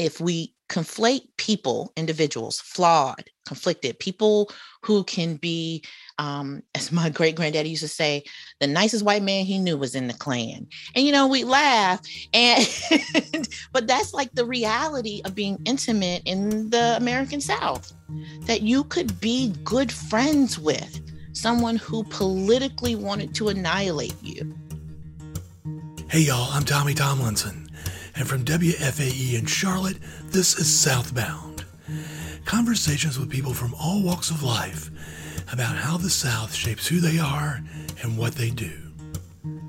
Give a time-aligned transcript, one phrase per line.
[0.00, 4.50] if we conflate people, individuals, flawed, conflicted, people
[4.82, 5.84] who can be,
[6.18, 8.24] um, as my great granddaddy used to say,
[8.60, 10.66] the nicest white man he knew was in the Klan.
[10.94, 12.00] And you know, we laugh,
[12.32, 12.66] and
[13.72, 17.92] but that's like the reality of being intimate in the American South.
[18.46, 21.00] That you could be good friends with
[21.32, 24.54] someone who politically wanted to annihilate you.
[26.08, 27.59] Hey y'all, I'm Tommy Tomlinson.
[28.20, 29.96] And from WFAE in Charlotte,
[30.26, 31.64] this is Southbound.
[32.44, 34.90] Conversations with people from all walks of life
[35.50, 37.62] about how the South shapes who they are
[38.02, 38.72] and what they do.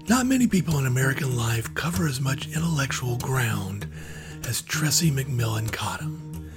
[0.09, 3.87] Not many people in American life cover as much intellectual ground
[4.45, 6.51] as Tressie McMillan Cottom.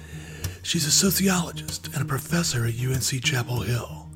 [0.63, 4.09] She's a sociologist and a professor at UNC Chapel Hill.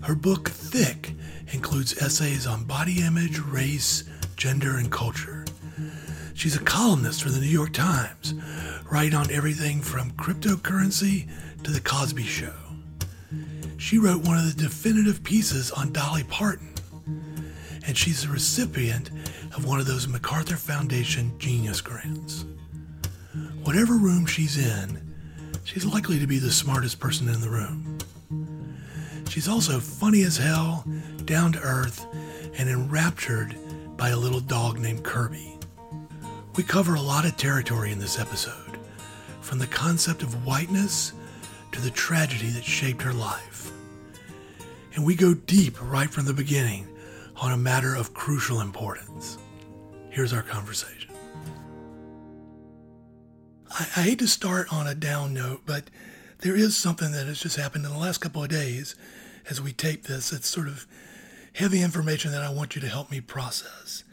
[0.00, 1.12] Her book, Thick,
[1.52, 4.04] includes essays on body image, race,
[4.36, 5.35] gender, and culture.
[6.36, 8.34] She's a columnist for the New York Times,
[8.92, 11.30] writing on everything from cryptocurrency
[11.62, 12.52] to The Cosby Show.
[13.78, 16.74] She wrote one of the definitive pieces on Dolly Parton,
[17.86, 19.08] and she's a recipient
[19.56, 22.44] of one of those MacArthur Foundation Genius Grants.
[23.64, 25.00] Whatever room she's in,
[25.64, 27.96] she's likely to be the smartest person in the room.
[29.30, 30.84] She's also funny as hell,
[31.24, 32.06] down to earth,
[32.58, 33.56] and enraptured
[33.96, 35.55] by a little dog named Kirby.
[36.56, 38.78] We cover a lot of territory in this episode,
[39.42, 41.12] from the concept of whiteness
[41.72, 43.70] to the tragedy that shaped her life.
[44.94, 46.88] And we go deep right from the beginning
[47.36, 49.36] on a matter of crucial importance.
[50.08, 51.14] Here's our conversation.
[53.70, 55.90] I, I, hate to start on a down note, but
[56.38, 58.94] there is something that has just happened in the last couple of days
[59.50, 60.32] as we tape this.
[60.32, 60.86] It's sort of
[61.52, 64.04] heavy information that I want you to help me process.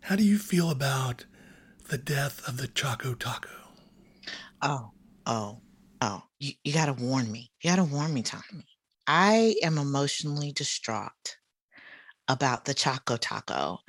[0.00, 1.24] How do you feel about
[1.92, 3.50] the death of the Choco Taco.
[4.62, 4.92] Oh,
[5.26, 5.60] oh,
[6.00, 6.22] oh.
[6.40, 7.50] You, you got to warn me.
[7.62, 8.64] You got to warn me, Tommy.
[9.06, 11.36] I am emotionally distraught
[12.28, 13.80] about the Choco Taco.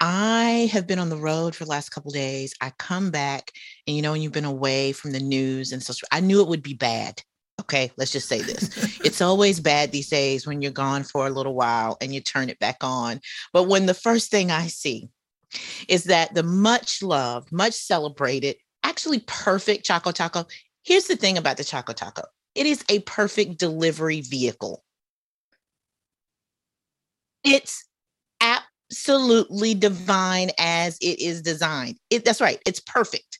[0.00, 2.54] I have been on the road for the last couple days.
[2.60, 3.52] I come back,
[3.86, 6.48] and you know, when you've been away from the news and such, I knew it
[6.48, 7.22] would be bad.
[7.60, 8.98] Okay, let's just say this.
[9.04, 12.50] it's always bad these days when you're gone for a little while and you turn
[12.50, 13.20] it back on.
[13.52, 15.08] But when the first thing I see
[15.88, 20.46] is that the much loved, much celebrated, actually perfect Choco Taco.
[20.84, 22.22] Here's the thing about the Choco Taco
[22.54, 24.84] it is a perfect delivery vehicle.
[27.44, 27.84] It's
[28.40, 31.98] absolutely divine as it is designed.
[32.10, 33.38] It, that's right, it's perfect.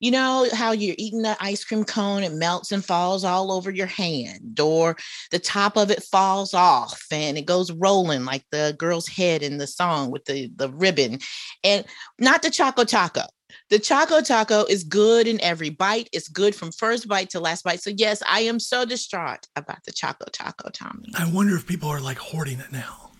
[0.00, 3.70] You know how you're eating the ice cream cone, it melts and falls all over
[3.70, 4.96] your hand, or
[5.30, 9.58] the top of it falls off and it goes rolling like the girl's head in
[9.58, 11.18] the song with the, the ribbon.
[11.64, 11.84] And
[12.18, 13.22] not the Choco Taco.
[13.70, 16.08] The Choco Taco is good in every bite.
[16.12, 17.80] It's good from first bite to last bite.
[17.80, 21.08] So, yes, I am so distraught about the Choco Taco, Tommy.
[21.18, 23.10] I wonder if people are like hoarding it now.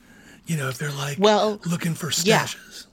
[0.46, 2.24] You know, if they're like well, looking for stashes.
[2.24, 2.85] Yeah.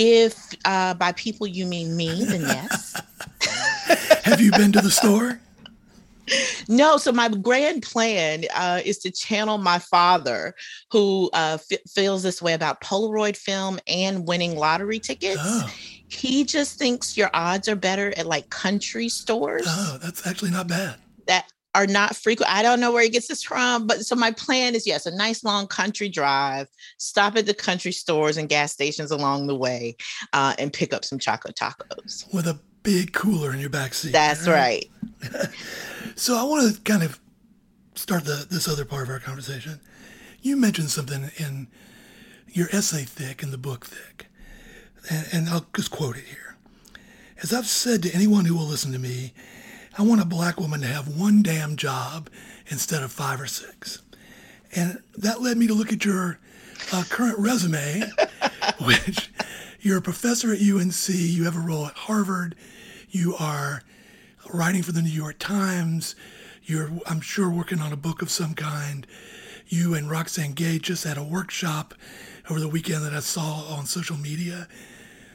[0.00, 3.00] If uh, by people you mean me, then yes.
[4.24, 5.40] Have you been to the store?
[6.68, 10.54] No, so my grand plan uh, is to channel my father,
[10.92, 15.40] who uh, f- feels this way about Polaroid film and winning lottery tickets.
[15.42, 15.68] Oh.
[16.06, 19.64] He just thinks your odds are better at like country stores.
[19.66, 20.96] Oh, that's actually not bad.
[21.74, 22.50] Are not frequent.
[22.50, 25.14] I don't know where he gets this from, but so my plan is yes, a
[25.14, 26.66] nice long country drive,
[26.98, 29.96] stop at the country stores and gas stations along the way,
[30.32, 34.12] uh, and pick up some choco tacos with a big cooler in your back seat.
[34.12, 34.88] That's right.
[35.22, 35.48] right.
[36.16, 37.20] so I want to kind of
[37.94, 39.80] start the this other part of our conversation.
[40.40, 41.68] You mentioned something in
[42.48, 44.26] your essay thick in the book thick,
[45.10, 46.56] and, and I'll just quote it here.
[47.42, 49.32] As I've said to anyone who will listen to me,
[49.98, 52.30] I want a black woman to have one damn job
[52.68, 54.00] instead of five or six.
[54.72, 56.38] And that led me to look at your
[56.92, 58.04] uh, current resume,
[58.84, 59.28] which
[59.80, 62.54] you're a professor at UNC, you have a role at Harvard,
[63.10, 63.82] you are
[64.54, 66.14] writing for the New York Times,
[66.62, 69.04] you're, I'm sure, working on a book of some kind.
[69.66, 71.92] You and Roxane Gay just had a workshop
[72.48, 74.68] over the weekend that I saw on social media.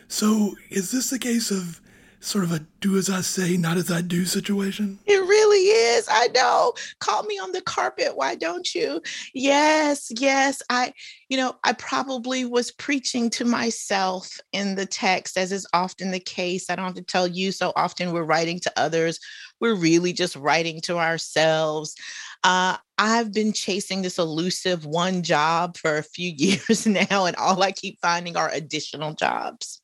[0.07, 1.81] So, is this the case of
[2.23, 4.99] sort of a do as I say, not as I do situation?
[5.05, 6.07] It really is.
[6.09, 6.73] I know.
[6.99, 8.15] Call me on the carpet.
[8.15, 9.01] Why don't you?
[9.33, 10.61] Yes, yes.
[10.69, 10.93] I,
[11.29, 16.19] you know, I probably was preaching to myself in the text, as is often the
[16.19, 16.69] case.
[16.69, 19.19] I don't have to tell you so often we're writing to others.
[19.59, 21.95] We're really just writing to ourselves.
[22.43, 27.61] Uh, I've been chasing this elusive one job for a few years now, and all
[27.61, 29.81] I keep finding are additional jobs.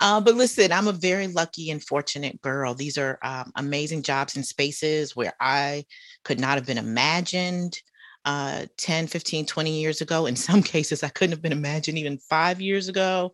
[0.00, 2.74] Uh, but listen, I'm a very lucky and fortunate girl.
[2.74, 5.84] These are um, amazing jobs and spaces where I
[6.24, 7.80] could not have been imagined
[8.26, 10.26] uh, 10, 15, 20 years ago.
[10.26, 13.32] In some cases, I couldn't have been imagined even five years ago.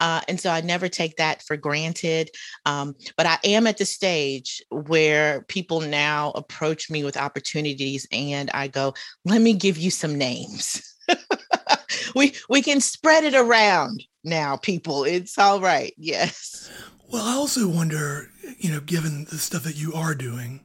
[0.00, 2.30] Uh, and so I never take that for granted.
[2.66, 8.50] Um, but I am at the stage where people now approach me with opportunities and
[8.52, 8.94] I go,
[9.24, 10.82] let me give you some names.
[12.14, 15.04] we we can spread it around now, people.
[15.04, 15.92] It's all right.
[15.96, 16.70] Yes.
[17.12, 20.60] Well, I also wonder, you know, given the stuff that you are doing,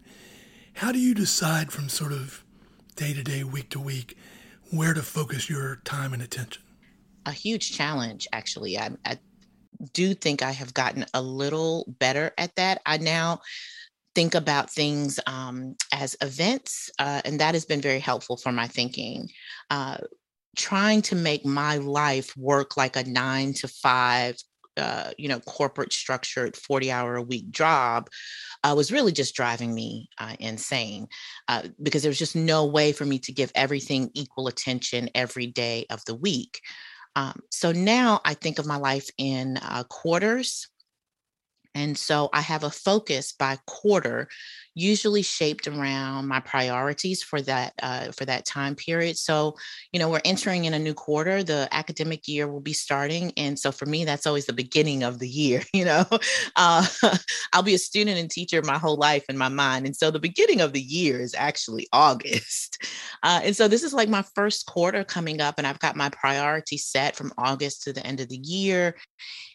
[0.76, 2.44] how do you decide from sort of
[2.98, 4.18] day to day, week to week,
[4.72, 6.64] where to focus your time and attention?
[7.26, 8.78] A huge challenge, actually.
[8.78, 9.20] I, I
[9.94, 12.82] do think I have gotten a little better at that.
[12.86, 13.42] I now
[14.16, 18.68] think about things um, as events, uh, and that has been very helpful for my
[18.68, 19.30] thinking.
[19.70, 19.98] Uh,
[20.56, 24.36] trying to make my life work like a nine to five
[24.78, 28.10] uh, you know corporate structured 40 hour a week job
[28.64, 31.08] uh, was really just driving me uh, insane
[31.48, 35.48] uh, because there was just no way for me to give everything equal attention every
[35.48, 36.62] day of the week.
[37.16, 40.68] Um, so now i think of my life in uh, quarters.
[41.74, 44.30] And so I have a focus by quarter,
[44.78, 49.18] usually shaped around my priorities for that uh, for that time period.
[49.18, 49.56] So,
[49.92, 51.44] you know, we're entering in a new quarter.
[51.44, 55.20] The academic year will be starting, and so for me, that's always the beginning of
[55.20, 55.64] the year.
[55.78, 56.06] You know,
[56.56, 56.88] uh,
[57.54, 60.20] I'll be a student and teacher my whole life in my mind, and so the
[60.20, 62.84] beginning of the year is actually August.
[63.22, 66.10] Uh, and so this is like my first quarter coming up, and I've got my
[66.10, 68.96] priority set from August to the end of the year,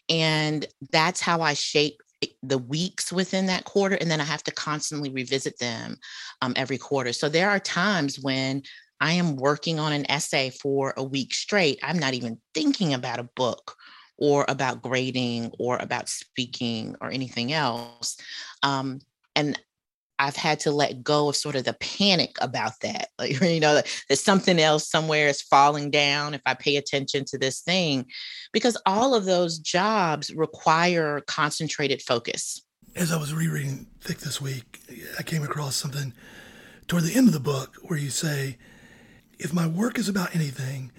[0.07, 1.97] and that's how I shape
[2.41, 5.97] the weeks within that quarter and then i have to constantly revisit them
[6.41, 7.13] um, every quarter.
[7.13, 8.63] So there are times when
[8.99, 13.19] i am working on an essay for a week straight i'm not even thinking about
[13.19, 13.75] a book
[14.17, 18.17] or about grading or about speaking or anything else
[18.61, 18.99] um,
[19.35, 19.59] and
[20.23, 23.09] I've had to let go of sort of the panic about that.
[23.19, 27.37] Like, you know, that something else somewhere is falling down if I pay attention to
[27.37, 28.05] this thing,
[28.51, 32.61] because all of those jobs require concentrated focus.
[32.95, 34.81] As I was rereading Thick this week,
[35.17, 36.13] I came across something
[36.87, 38.57] toward the end of the book where you say,
[39.39, 40.91] If my work is about anything,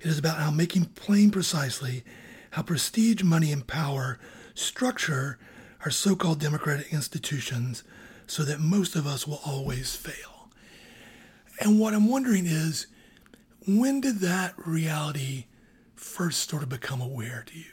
[0.00, 2.04] it is about how making plain precisely
[2.52, 4.18] how prestige, money, and power
[4.54, 5.38] structure
[5.84, 7.84] our so called democratic institutions
[8.28, 10.50] so that most of us will always fail.
[11.60, 12.86] And what I'm wondering is,
[13.66, 15.46] when did that reality
[15.96, 17.64] first sort of become aware to you?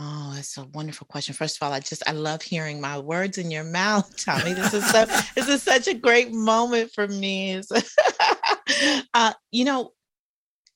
[0.00, 1.34] Oh, that's a wonderful question.
[1.34, 4.54] First of all, I just I love hearing my words in your mouth, Tommy.
[4.54, 5.04] This is so
[5.36, 7.62] this is such a great moment for me.
[9.14, 9.92] uh, you know,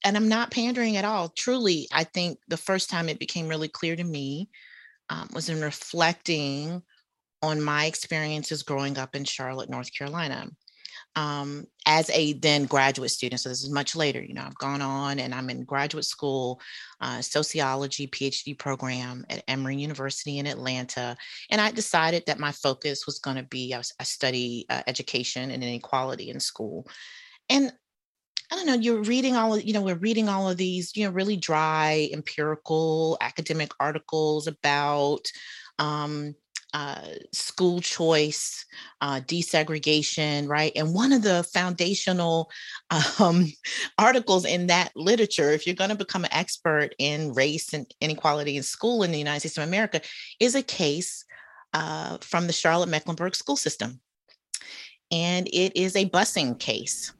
[0.04, 1.30] and I'm not pandering at all.
[1.30, 4.50] Truly, I think the first time it became really clear to me
[5.08, 6.82] um, was in reflecting
[7.42, 10.48] on my experiences growing up in Charlotte, North Carolina.
[11.14, 14.82] Um, as a then graduate student, so this is much later, you know, I've gone
[14.82, 16.60] on and I'm in graduate school,
[17.00, 21.16] uh, sociology PhD program at Emory University in Atlanta.
[21.50, 24.82] And I decided that my focus was going to be, I, was, I study uh,
[24.86, 26.86] education and inequality in school.
[27.48, 27.72] And
[28.52, 31.04] I don't know, you're reading all of, you know, we're reading all of these, you
[31.04, 35.26] know, really dry empirical academic articles about
[35.78, 36.34] um,
[36.74, 37.00] uh,
[37.32, 38.64] school choice,
[39.00, 40.72] uh, desegregation, right?
[40.76, 42.50] And one of the foundational
[43.18, 43.46] um,
[43.98, 48.56] articles in that literature, if you're going to become an expert in race and inequality
[48.56, 50.00] in school in the United States of America,
[50.40, 51.24] is a case
[51.72, 54.00] uh, from the Charlotte Mecklenburg school system.
[55.10, 57.12] And it is a busing case.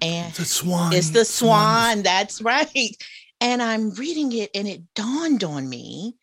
[0.00, 0.92] And the Swann.
[0.92, 2.02] It's the Swann, Swann.
[2.02, 2.96] That's right.
[3.40, 6.16] And I'm reading it, and it dawned on me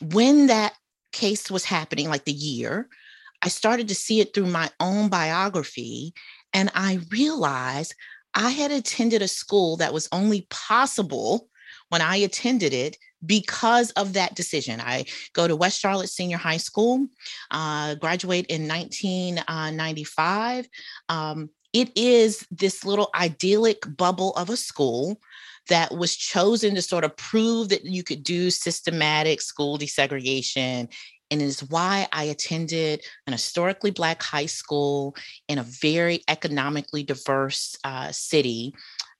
[0.00, 0.74] when that
[1.18, 2.88] case was happening, like the year,
[3.42, 6.14] I started to see it through my own biography.
[6.52, 7.94] And I realized
[8.34, 11.48] I had attended a school that was only possible
[11.88, 12.96] when I attended it
[13.26, 14.80] because of that decision.
[14.80, 17.08] I go to West Charlotte Senior High School,
[17.50, 20.68] uh, graduate in 1995.
[21.08, 25.20] Uh, um, it is this little idyllic bubble of a school
[25.68, 30.88] that was chosen to sort of prove that you could do systematic school desegregation
[31.30, 35.14] and it is why I attended an historically Black high school
[35.46, 38.74] in a very economically diverse uh, city.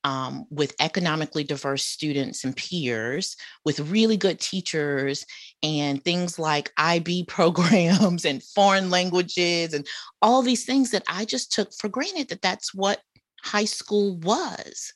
[0.05, 5.27] Um, with economically diverse students and peers, with really good teachers,
[5.63, 9.87] and things like IB programs and foreign languages, and
[10.23, 13.01] all these things that I just took for granted that that's what
[13.43, 14.93] high school was.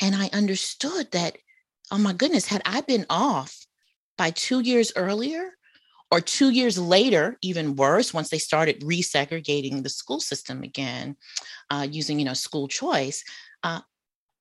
[0.00, 1.38] And I understood that,
[1.90, 3.66] oh my goodness, had I been off
[4.16, 5.52] by two years earlier
[6.10, 11.16] or two years later, even worse, once they started resegregating the school system again,
[11.70, 13.22] uh, using you know school choice,
[13.62, 13.80] uh,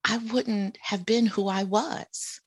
[0.05, 2.39] I wouldn't have been who I was.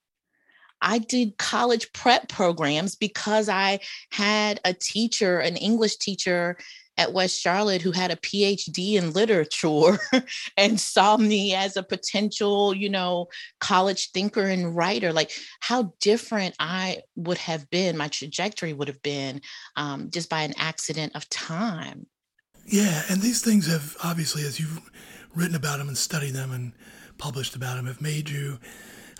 [0.83, 3.81] I did college prep programs because I
[4.13, 6.57] had a teacher, an English teacher
[7.01, 9.99] at West Charlotte who had a PhD in literature
[10.59, 13.29] and saw me as a potential, you know,
[13.59, 15.11] college thinker and writer.
[15.11, 19.41] Like how different I would have been, my trajectory would have been
[19.77, 22.07] um, just by an accident of time.
[22.67, 23.03] Yeah.
[23.09, 24.83] And these things have obviously, as you've
[25.35, 26.73] written about them and studied them and
[27.17, 28.59] published about them, have made you.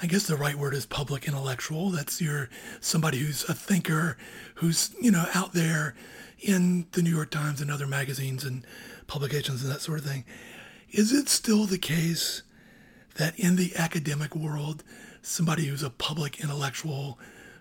[0.03, 1.91] I guess the right word is public intellectual.
[1.91, 2.49] That's your
[2.81, 4.17] somebody who's a thinker,
[4.55, 5.95] who's you know out there
[6.41, 8.65] in the New York Times and other magazines and
[9.07, 10.25] publications and that sort of thing.
[10.91, 12.43] Is it still the case
[13.17, 14.83] that in the academic world,
[15.23, 17.19] somebody who's a public intellectual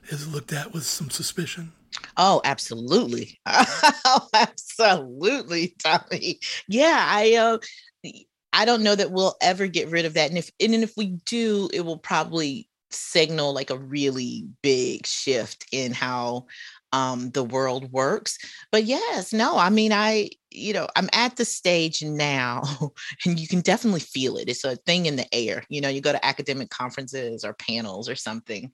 [0.10, 1.74] is looked at with some suspicion?
[2.18, 3.40] Oh, absolutely.
[3.46, 6.40] oh, absolutely, Tommy.
[6.68, 7.58] Yeah, I uh
[8.52, 10.30] I don't know that we'll ever get rid of that.
[10.30, 15.66] And if and if we do, it will probably signal like a really big shift
[15.72, 16.48] in how
[16.92, 18.38] um, the world works.
[18.72, 22.64] But yes, no, I mean, I, you know, I'm at the stage now,
[23.26, 24.50] and you can definitely feel it.
[24.50, 25.64] It's a thing in the air.
[25.70, 28.72] You know, you go to academic conferences or panels or something,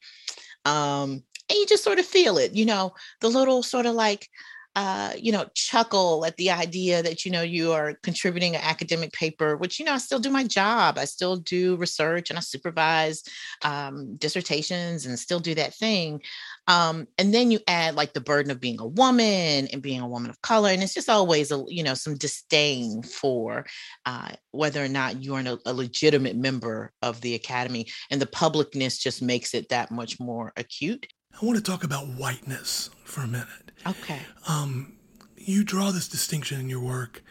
[0.64, 2.54] um, and you just sort of feel it.
[2.54, 4.30] You know, the little sort of like,
[4.76, 9.14] uh, you know, chuckle at the idea that, you know, you are contributing an academic
[9.14, 10.98] paper, which, you know, I still do my job.
[10.98, 13.24] I still do research and I supervise
[13.64, 16.22] um, dissertations and still do that thing.
[16.68, 20.08] Um, and then you add like the burden of being a woman and being a
[20.08, 20.70] woman of color.
[20.72, 23.66] And it's just always, a, you know, some disdain for
[24.06, 27.88] uh, whether or not you are a, a legitimate member of the academy.
[28.12, 31.08] And the publicness just makes it that much more acute.
[31.42, 33.72] I want to talk about whiteness for a minute.
[33.86, 34.20] Okay.
[34.48, 34.94] Um,
[35.38, 37.22] you draw this distinction in your work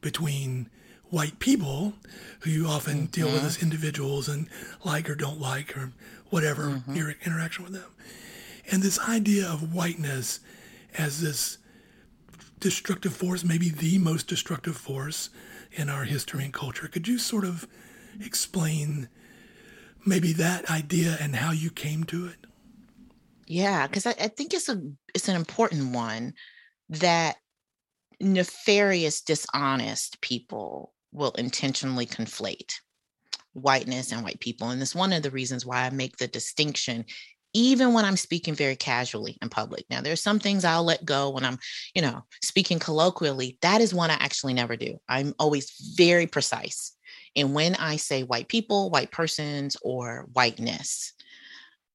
[0.00, 0.68] between
[1.08, 1.94] white people,
[2.40, 3.04] who you often mm-hmm.
[3.06, 3.46] deal with mm-hmm.
[3.46, 4.48] as individuals and
[4.84, 5.92] like or don't like or
[6.30, 6.94] whatever mm-hmm.
[6.94, 7.90] your interaction with them,
[8.70, 10.40] and this idea of whiteness
[10.98, 11.58] as this
[12.60, 15.30] destructive force, maybe the most destructive force
[15.72, 16.88] in our history and culture.
[16.88, 17.66] Could you sort of
[18.20, 19.08] explain
[20.04, 22.36] maybe that idea and how you came to it?
[23.46, 24.82] Yeah, because I, I think it's a
[25.14, 26.34] it's an important one
[26.88, 27.36] that
[28.20, 32.74] nefarious, dishonest people will intentionally conflate
[33.52, 34.70] whiteness and white people.
[34.70, 37.04] And it's one of the reasons why I make the distinction,
[37.54, 39.84] even when I'm speaking very casually in public.
[39.88, 41.58] Now, there's some things I'll let go when I'm,
[41.94, 43.58] you know, speaking colloquially.
[43.62, 44.98] That is one I actually never do.
[45.08, 46.92] I'm always very precise.
[47.34, 51.12] And when I say white people, white persons, or whiteness,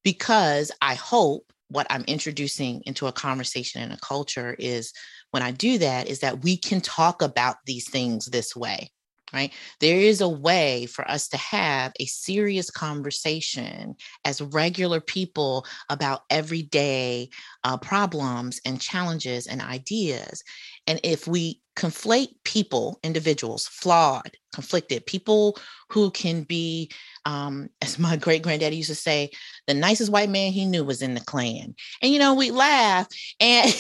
[0.04, 4.92] because I hope what I'm introducing into a conversation and a culture is
[5.32, 8.92] when I do that, is that we can talk about these things this way,
[9.34, 9.54] right?
[9.80, 13.96] There is a way for us to have a serious conversation
[14.26, 17.30] as regular people about everyday
[17.64, 20.44] uh, problems and challenges and ideas.
[20.88, 25.58] And if we conflate people, individuals, flawed, conflicted, people
[25.90, 26.92] who can be,
[27.26, 29.30] um, as my great granddaddy used to say,
[29.68, 31.76] the nicest white man he knew was in the Klan.
[32.02, 33.08] And you know, we laugh,
[33.40, 33.74] and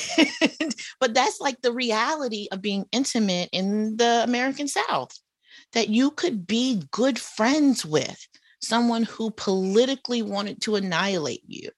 [0.99, 5.11] but that's like the reality of being intimate in the American South.
[5.73, 8.27] That you could be good friends with
[8.61, 11.69] someone who politically wanted to annihilate you.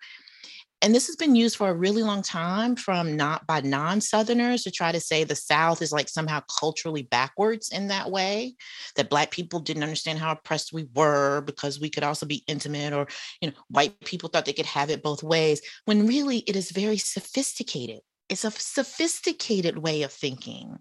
[0.84, 4.72] And this has been used for a really long time from not by non-southerners to
[4.72, 8.56] try to say the south is like somehow culturally backwards in that way
[8.98, 12.92] that black people didn't understand how oppressed we were because we could also be intimate
[12.92, 13.08] or
[13.40, 16.70] you know white people thought they could have it both ways when really it is
[16.72, 18.02] very sophisticated.
[18.28, 20.80] It's a sophisticated way of thinking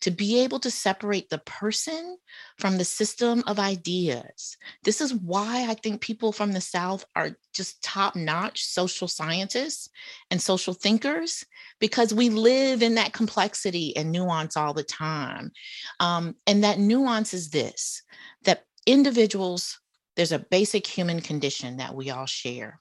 [0.00, 2.16] to be able to separate the person
[2.58, 4.56] from the system of ideas.
[4.82, 9.88] This is why I think people from the South are just top notch social scientists
[10.30, 11.44] and social thinkers
[11.80, 15.52] because we live in that complexity and nuance all the time.
[16.00, 18.02] Um, and that nuance is this
[18.44, 19.80] that individuals,
[20.16, 22.80] there's a basic human condition that we all share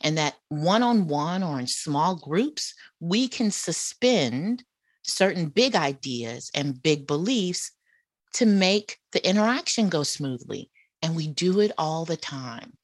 [0.00, 4.64] and that one on one or in small groups, we can suspend
[5.02, 7.72] certain big ideas and big beliefs
[8.34, 10.70] to make the interaction go smoothly.
[11.02, 12.74] And we do it all the time.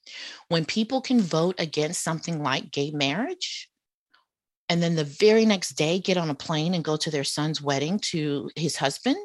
[0.48, 3.68] When people can vote against something like gay marriage,
[4.68, 7.62] and then the very next day get on a plane and go to their son's
[7.62, 9.16] wedding to his husband,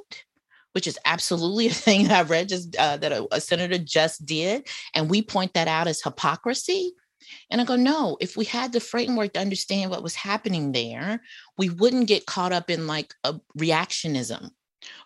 [0.73, 4.25] which is absolutely a thing that I've read just uh, that a, a senator just
[4.25, 6.93] did, and we point that out as hypocrisy
[7.49, 11.21] And I go, no, if we had the framework to understand what was happening there,
[11.57, 14.51] we wouldn't get caught up in like a reactionism.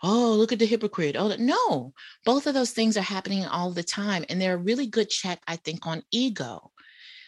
[0.02, 1.16] Oh, look at the hypocrite.
[1.18, 1.94] Oh, no,
[2.26, 4.26] both of those things are happening all the time.
[4.30, 6.72] And they're a really good check, I think, on ego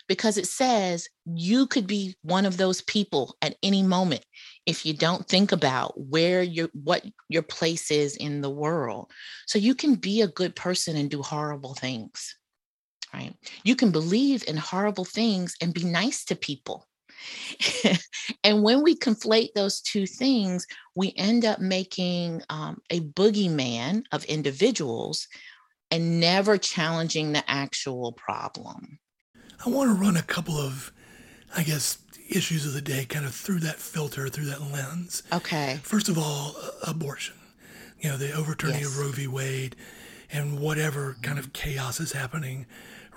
[0.10, 4.25] because it says you could be one of those people at any moment
[4.65, 9.10] if you don't think about where your what your place is in the world
[9.46, 12.36] so you can be a good person and do horrible things
[13.13, 13.33] right?
[13.63, 16.87] You can believe in horrible things and be nice to people.
[18.43, 24.23] and when we conflate those two things, we end up making um, a boogeyman of
[24.25, 25.27] individuals
[25.91, 28.99] and never challenging the actual problem.
[29.65, 30.91] I want to run a couple of,
[31.55, 31.97] I guess,
[32.29, 35.23] issues of the day kind of through that filter, through that lens.
[35.33, 35.79] Okay.
[35.83, 36.55] First of all,
[36.87, 37.35] abortion.
[37.99, 38.87] You know, the overturning yes.
[38.87, 39.27] of Roe v.
[39.27, 39.75] Wade
[40.31, 42.65] and whatever kind of chaos is happening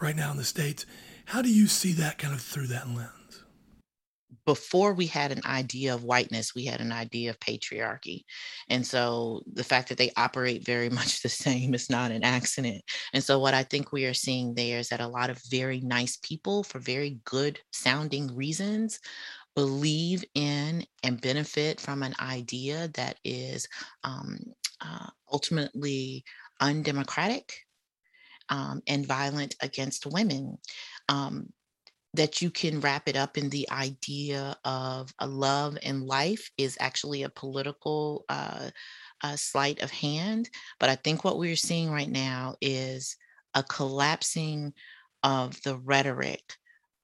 [0.02, 0.84] right now in the States.
[1.26, 3.44] How do you see that kind of through that lens?
[4.44, 8.22] Before we had an idea of whiteness, we had an idea of patriarchy.
[8.68, 12.82] And so the fact that they operate very much the same is not an accident.
[13.14, 15.80] And so what I think we are seeing there is that a lot of very
[15.80, 18.98] nice people, for very good sounding reasons,
[19.54, 23.68] believe in and benefit from an idea that is
[24.02, 24.38] um,
[24.80, 26.24] uh, ultimately
[26.60, 27.54] undemocratic
[28.52, 30.58] um, and violent against women.
[31.08, 31.48] Um,
[32.14, 36.76] that you can wrap it up in the idea of a love and life is
[36.78, 38.68] actually a political uh,
[39.22, 40.50] a sleight of hand.
[40.78, 43.16] But I think what we're seeing right now is
[43.54, 44.74] a collapsing
[45.22, 46.42] of the rhetoric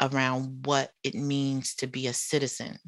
[0.02, 2.78] around what it means to be a citizen.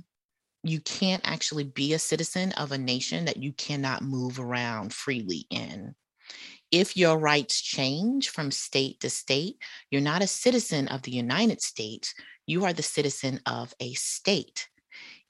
[0.63, 5.47] You can't actually be a citizen of a nation that you cannot move around freely
[5.49, 5.95] in
[6.71, 9.57] if your rights change from state to state,
[9.91, 12.15] you're not a citizen of the United States,
[12.47, 14.69] you are the citizen of a state.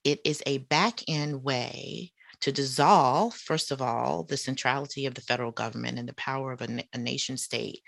[0.04, 5.20] It is a back end way to dissolve, first of all, the centrality of the
[5.20, 7.82] federal government and the power of a, a nation state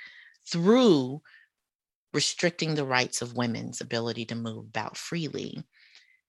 [0.51, 1.23] through
[2.12, 5.65] restricting the rights of women's ability to move about freely.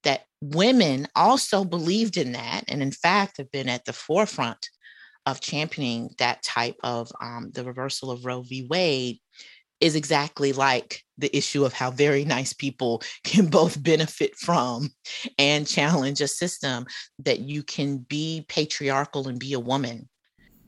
[0.04, 4.70] That women also believed in that, and in fact, have been at the forefront
[5.26, 8.68] of championing that type of um, the reversal of Roe v.
[8.70, 9.20] Wade
[9.80, 14.90] is exactly like the issue of how very nice people can both benefit from
[15.38, 16.86] and challenge a system
[17.20, 20.08] that you can be patriarchal and be a woman.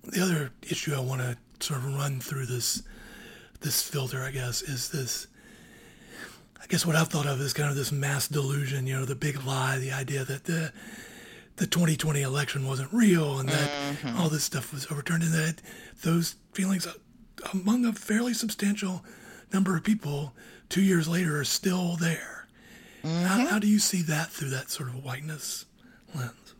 [0.04, 2.84] The other issue I want to sort of run through this
[3.62, 5.28] this filter, I guess, is this.
[6.62, 9.16] I guess what I've thought of is kind of this mass delusion, you know, the
[9.16, 10.72] big lie, the idea that the
[11.58, 14.20] the 2020 election wasn't real and that mm-hmm.
[14.20, 15.62] all this stuff was overturned and that
[16.04, 16.88] those feelings
[17.54, 19.04] among a fairly substantial
[19.54, 20.34] number of people
[20.70, 22.48] two years later are still there.
[23.04, 23.26] Mm-hmm.
[23.26, 25.66] How, how do you see that through that sort of whiteness
[26.14, 26.56] lens?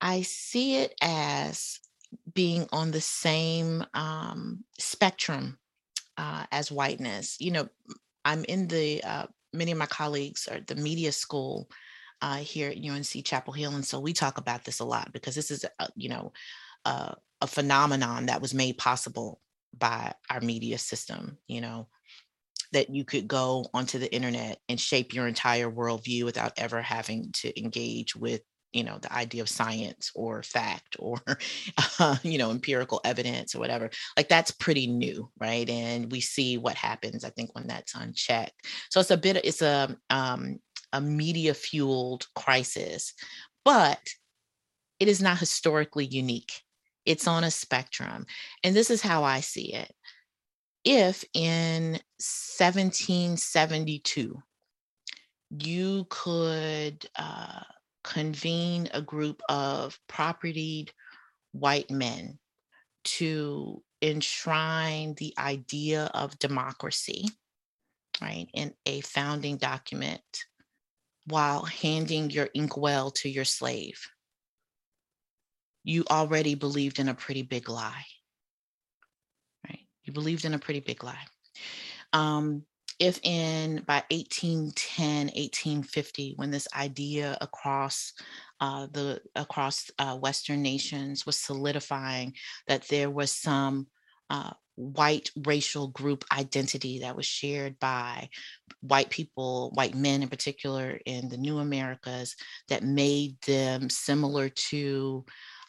[0.00, 1.80] I see it as
[2.32, 5.58] being on the same um, spectrum
[6.16, 7.36] uh, as whiteness.
[7.40, 7.68] You know,
[8.24, 11.68] I'm in the, uh, many of my colleagues are the media school
[12.20, 13.74] uh, here at UNC Chapel Hill.
[13.74, 16.32] And so we talk about this a lot because this is, a, you know,
[16.84, 19.40] uh, a phenomenon that was made possible
[19.76, 21.88] by our media system, you know,
[22.72, 27.30] that you could go onto the internet and shape your entire worldview without ever having
[27.32, 31.18] to engage with you know the idea of science or fact or
[31.98, 36.58] uh, you know empirical evidence or whatever like that's pretty new right and we see
[36.58, 40.58] what happens i think when that's unchecked so it's a bit it's a um,
[40.92, 43.14] a media fueled crisis,
[43.64, 44.00] but
[45.00, 46.60] it is not historically unique.
[47.04, 48.26] It's on a spectrum.
[48.62, 49.90] And this is how I see it.
[50.84, 54.42] If in 1772,
[55.50, 57.62] you could uh,
[58.04, 60.92] convene a group of propertied
[61.52, 62.38] white men
[63.04, 67.26] to enshrine the idea of democracy,
[68.20, 70.22] right, in a founding document
[71.28, 74.08] while handing your inkwell to your slave,
[75.84, 78.04] you already believed in a pretty big lie.
[79.66, 79.86] Right?
[80.04, 81.24] You believed in a pretty big lie.
[82.12, 82.64] Um,
[82.98, 88.12] if in by 1810 1850 when this idea across
[88.60, 92.34] uh, the across uh, western nations was solidifying
[92.66, 93.86] that there was some
[94.30, 98.28] uh, white racial group identity that was shared by
[98.80, 102.36] white people, white men in particular, in the new Americas
[102.68, 105.24] that made them similar to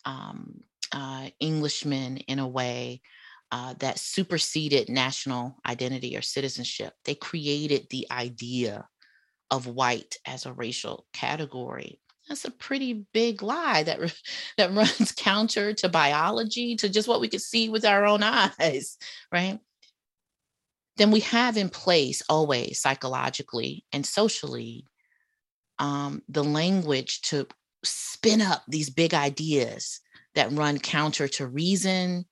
[0.05, 0.61] um,
[0.93, 3.01] uh, Englishmen in a way.
[3.51, 6.93] uh, that superseded national identity or citizenship.
[7.05, 8.87] They created the idea
[9.51, 11.99] of white as a racial category.
[12.29, 13.99] That's a pretty big lie that
[14.57, 18.23] that runs counter to biology, to just what we could see with our own
[18.59, 18.97] eyes,
[19.31, 19.59] right?
[20.97, 24.85] Then we have in place always psychologically and socially
[25.79, 27.47] um, the language to
[27.83, 30.01] spin up these big ideas
[30.35, 32.25] that run counter to reason,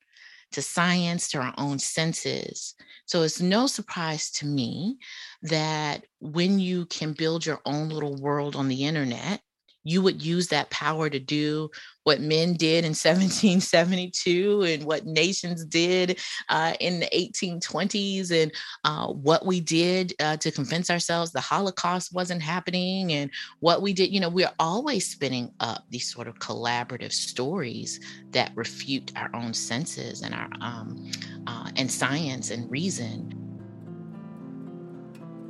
[0.51, 2.75] to science, to our own senses.
[3.05, 4.97] So it's no surprise to me
[5.43, 9.41] that when you can build your own little world on the internet,
[9.87, 11.69] you would use that power to do
[12.03, 16.19] what men did in 1772 and what nations did
[16.49, 18.51] uh, in the 1820s and
[18.83, 23.93] uh, what we did uh, to convince ourselves the Holocaust wasn't happening and what we
[23.93, 24.11] did.
[24.11, 27.99] You know, we're always spinning up these sort of collaborative stories
[28.31, 31.11] that refute our own senses and our um,
[31.47, 33.46] uh, and science and reason.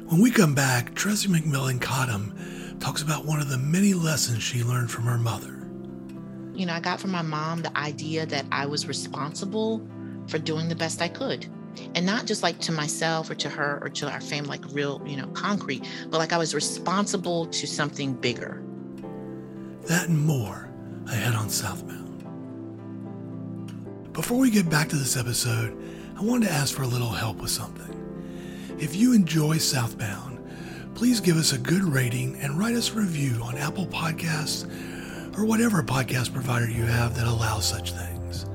[0.07, 4.63] When we come back, Tressie McMillan Cottom talks about one of the many lessons she
[4.63, 5.67] learned from her mother.
[6.53, 9.85] You know, I got from my mom the idea that I was responsible
[10.29, 11.45] for doing the best I could.
[11.93, 15.01] And not just like to myself or to her or to our family, like real,
[15.05, 18.63] you know, concrete, but like I was responsible to something bigger.
[19.87, 20.69] That and more
[21.09, 22.23] ahead on Southbound.
[24.13, 25.77] Before we get back to this episode,
[26.17, 27.96] I wanted to ask for a little help with something.
[28.79, 30.37] If you enjoy Southbound,
[30.93, 34.69] please give us a good rating and write us a review on Apple Podcasts
[35.35, 38.45] or whatever podcast provider you have that allows such things.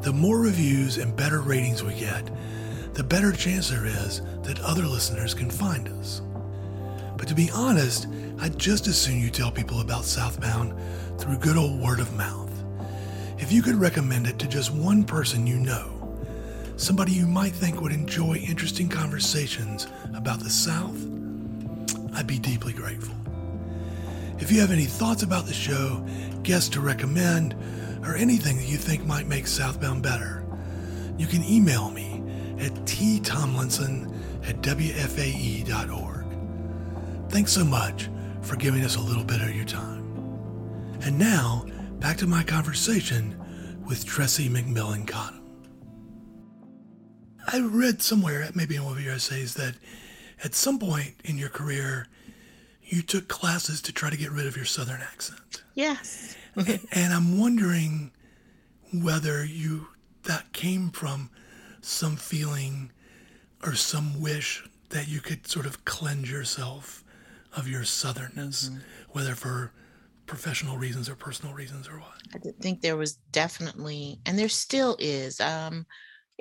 [0.00, 2.30] The more reviews and better ratings we get,
[2.94, 6.22] the better chance there is that other listeners can find us.
[7.18, 8.06] But to be honest,
[8.40, 10.72] I'd just as soon you tell people about Southbound
[11.20, 12.50] through good old word of mouth.
[13.38, 15.91] If you could recommend it to just one person you know,
[16.76, 20.96] somebody you might think would enjoy interesting conversations about the South,
[22.14, 23.14] I'd be deeply grateful.
[24.38, 26.04] If you have any thoughts about the show,
[26.42, 27.54] guests to recommend,
[28.04, 30.44] or anything that you think might make Southbound better,
[31.16, 32.22] you can email me
[32.58, 34.12] at ttomlinson
[34.46, 36.24] at wfae.org.
[37.30, 38.08] Thanks so much
[38.40, 40.02] for giving us a little bit of your time.
[41.02, 41.64] And now,
[42.00, 43.38] back to my conversation
[43.86, 45.41] with Tressie McMillan Cottom.
[47.46, 49.74] I read somewhere, maybe in one of your essays, that
[50.44, 52.06] at some point in your career,
[52.82, 55.62] you took classes to try to get rid of your Southern accent.
[55.74, 56.36] Yes.
[56.92, 58.12] and I'm wondering
[58.92, 59.88] whether you
[60.24, 61.30] that came from
[61.80, 62.92] some feeling
[63.64, 67.02] or some wish that you could sort of cleanse yourself
[67.56, 68.78] of your southernness, mm-hmm.
[69.10, 69.72] whether for
[70.26, 72.22] professional reasons or personal reasons or what.
[72.34, 75.40] I think there was definitely, and there still is.
[75.40, 75.86] Um,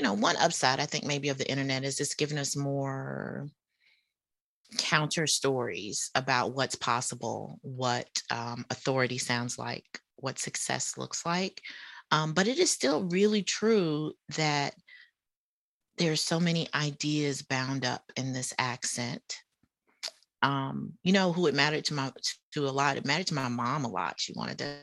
[0.02, 3.48] you know, one upside I think maybe of the internet is it's given us more
[4.80, 9.86] counter stories about what's possible, what um, authority sounds like,
[10.16, 11.62] what success looks like.
[12.10, 14.74] Um, but it is still really true that
[16.00, 19.38] there are so many ideas bound up in this accent.
[20.42, 22.12] Um, you know who it mattered to my
[22.56, 22.98] to a lot.
[22.98, 24.16] It mattered to my mom a lot.
[24.18, 24.78] She wanted to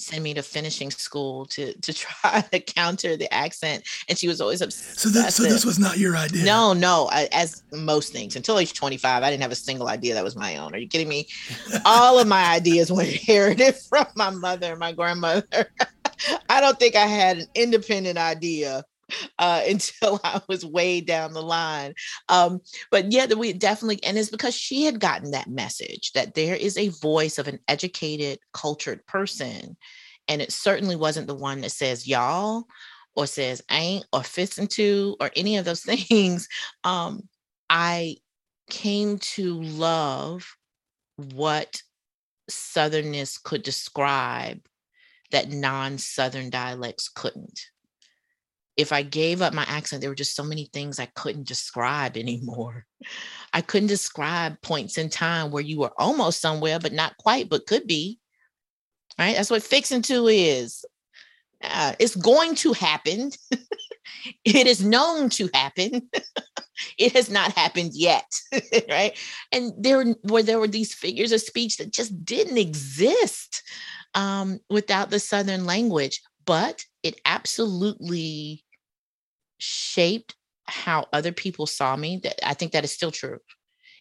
[0.00, 4.40] send me to finishing school to to try to counter the accent and she was
[4.40, 6.44] always upset so this, so this was not your idea?
[6.44, 10.14] No no I, as most things until age 25 i didn't have a single idea
[10.14, 10.74] that was my own.
[10.74, 11.28] Are you kidding me?
[11.84, 15.72] All of my ideas were inherited from my mother and my grandmother.
[16.48, 18.84] I don't think i had an independent idea
[19.38, 21.94] uh, until I was way down the line.
[22.28, 26.54] Um, but yeah, we definitely, and it's because she had gotten that message that there
[26.54, 29.76] is a voice of an educated, cultured person.
[30.28, 32.64] And it certainly wasn't the one that says y'all
[33.16, 36.48] or says ain't or fits into or any of those things.
[36.84, 37.28] Um,
[37.68, 38.16] I
[38.68, 40.56] came to love
[41.16, 41.82] what
[42.50, 44.60] Southernness could describe
[45.30, 47.60] that non Southern dialects couldn't
[48.80, 52.16] if I gave up my accent, there were just so many things I couldn't describe
[52.16, 52.86] anymore.
[53.52, 57.66] I couldn't describe points in time where you were almost somewhere, but not quite, but
[57.66, 58.18] could be.
[59.18, 59.36] Right?
[59.36, 60.84] That's what fixing to is.
[61.62, 63.32] Uh, it's going to happen.
[64.44, 66.08] it is known to happen.
[66.98, 68.30] it has not happened yet,
[68.88, 69.18] right?
[69.52, 73.62] And there were there were these figures of speech that just didn't exist
[74.14, 78.64] um, without the Southern language, but it absolutely
[79.60, 80.34] shaped
[80.66, 82.20] how other people saw me.
[82.22, 83.38] That I think that is still true.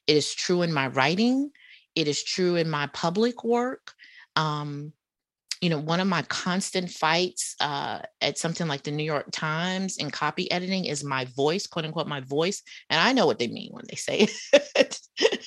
[0.07, 1.51] It is true in my writing.
[1.95, 3.93] It is true in my public work.
[4.35, 4.93] Um,
[5.61, 9.97] you know, one of my constant fights uh, at something like the New York Times
[9.97, 12.63] in copy editing is my voice, quote unquote, my voice.
[12.89, 14.29] And I know what they mean when they say
[14.75, 14.98] it,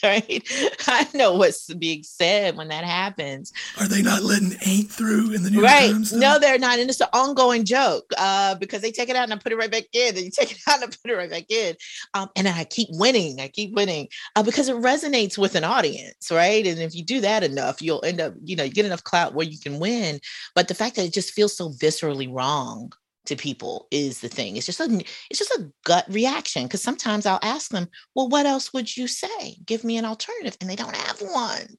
[0.04, 0.42] right?
[0.88, 3.52] I know what's being said when that happens.
[3.80, 5.92] Are they not letting ain't through in the New right.
[5.92, 6.12] Times?
[6.12, 6.80] No, they're not.
[6.80, 9.56] And it's an ongoing joke uh, because they take it out and I put it
[9.56, 10.14] right back in.
[10.14, 11.76] Then you take it out and I put it right back in.
[12.14, 13.40] Um, and I keep winning.
[13.40, 16.66] I keep winning uh, because it resonates with an audience, right?
[16.66, 19.34] And if you do that enough, you'll end up, you know, you get enough clout
[19.34, 20.20] where you can win.
[20.56, 22.92] But the fact that it just feels so viscerally wrong
[23.26, 24.56] to people is the thing.
[24.56, 28.46] It's just a it's just a gut reaction because sometimes I'll ask them, "Well, what
[28.46, 29.56] else would you say?
[29.64, 31.76] Give me an alternative," and they don't have one.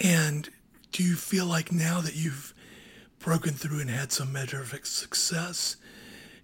[0.00, 0.48] And
[0.92, 2.54] do you feel like now that you've
[3.18, 5.76] broken through and had some measure of success,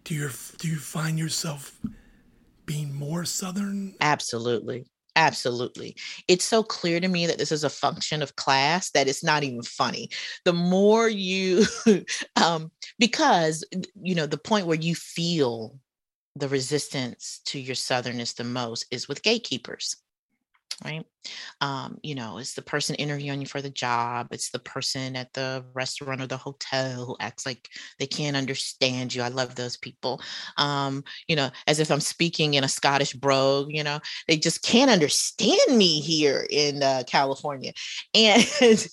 [0.04, 1.78] do you do you find yourself
[2.66, 3.94] being more southern?
[4.00, 4.86] Absolutely.
[5.14, 5.94] Absolutely.
[6.26, 9.44] It's so clear to me that this is a function of class that it's not
[9.44, 10.08] even funny.
[10.44, 11.64] The more you,
[12.42, 12.70] um,
[13.02, 13.64] because,
[14.00, 15.76] you know, the point where you feel
[16.36, 19.96] the resistance to your southernness the most is with gatekeepers
[20.84, 21.04] right?
[21.60, 25.32] Um, you know, it's the person interviewing you for the job, it's the person at
[25.32, 27.68] the restaurant or the hotel who acts like
[28.00, 29.22] they can't understand you.
[29.22, 30.20] I love those people.
[30.56, 34.62] Um, you know, as if I'm speaking in a Scottish brogue, you know, they just
[34.62, 37.72] can't understand me here in uh, California.
[38.14, 38.44] And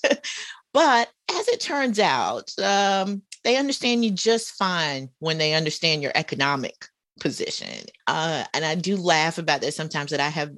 [0.74, 6.12] but as it turns out, um, they understand you just fine when they understand your
[6.15, 6.86] economic
[7.19, 7.86] position.
[8.08, 10.52] Uh, and I do laugh about that sometimes that I have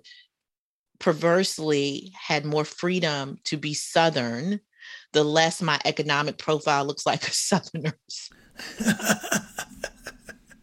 [1.00, 4.62] perversely had more freedom to be Southern,
[5.14, 8.30] the less my economic profile looks like a Southerner's.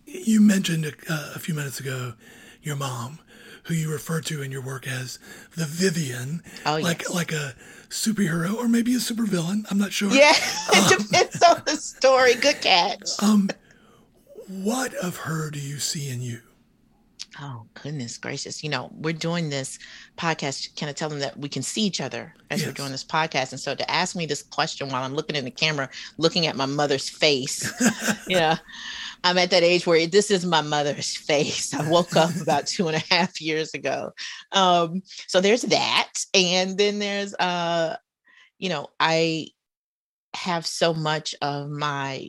[0.07, 2.15] you mentioned uh, a, few minutes ago
[2.63, 3.19] your mom,
[3.69, 5.19] who you refer to in your work as
[5.55, 7.15] the Vivian, oh, like yes.
[7.15, 7.55] like a
[7.91, 9.65] superhero or maybe a supervillain.
[9.71, 10.11] I'm not sure.
[10.11, 10.33] Yeah,
[10.73, 12.35] it um, depends on the story.
[12.35, 13.23] Good catch.
[13.23, 13.51] Um,
[14.49, 16.41] what of her do you see in you?
[17.41, 18.65] Oh, goodness gracious.
[18.65, 19.79] You know, we're doing this
[20.17, 20.75] podcast.
[20.75, 22.69] Can I tell them that we can see each other as yes.
[22.69, 23.53] we're doing this podcast?
[23.53, 26.57] And so to ask me this question while I'm looking in the camera, looking at
[26.57, 27.71] my mother's face,
[28.29, 28.57] yeah,
[29.25, 31.75] I'm at that age where this is my mother's face.
[31.75, 34.13] I woke up about two and a half years ago.
[34.53, 36.13] Um, so there's that.
[36.35, 37.97] And then there's, uh,
[38.59, 39.49] you know, I
[40.35, 42.29] have so much of my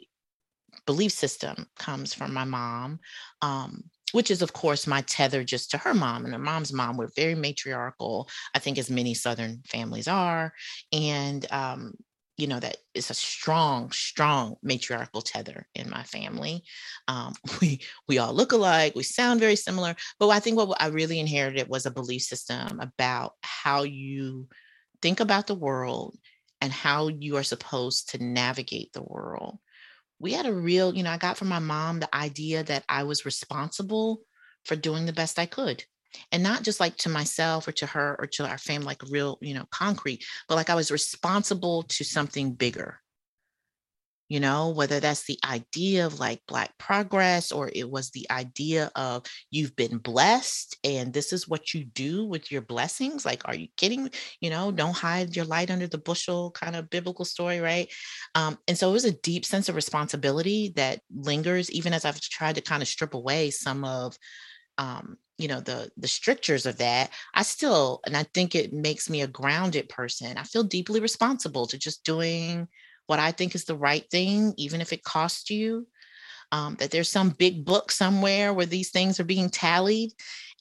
[0.86, 2.99] belief system comes from my mom.
[3.41, 6.97] Um, which is of course my tether just to her mom and her mom's mom
[6.97, 10.52] we're very matriarchal i think as many southern families are
[10.91, 11.93] and um,
[12.39, 16.63] you know that is a strong strong matriarchal tether in my family
[17.08, 20.88] um, we we all look alike we sound very similar but i think what i
[20.88, 24.47] really inherited was a belief system about how you
[25.02, 26.17] think about the world
[26.62, 29.60] and how you are supposed to navigate the world
[30.19, 33.04] we had a real, you know, I got from my mom the idea that I
[33.04, 34.21] was responsible
[34.65, 35.84] for doing the best I could.
[36.32, 39.38] And not just like to myself or to her or to our family, like real,
[39.41, 43.00] you know, concrete, but like I was responsible to something bigger
[44.30, 48.91] you know, whether that's the idea of like Black progress or it was the idea
[48.95, 53.26] of you've been blessed and this is what you do with your blessings.
[53.26, 54.12] Like, are you kidding?
[54.39, 57.91] You know, don't hide your light under the bushel kind of biblical story, right?
[58.36, 62.22] Um, and so it was a deep sense of responsibility that lingers, even as I've
[62.22, 64.15] tried to kind of strip away some of
[64.78, 69.10] um, you know the the strictures of that i still and i think it makes
[69.10, 72.67] me a grounded person i feel deeply responsible to just doing
[73.10, 75.88] what I think is the right thing, even if it costs you.
[76.52, 80.13] Um, that there's some big book somewhere where these things are being tallied